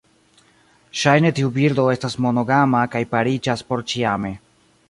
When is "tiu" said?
1.41-1.51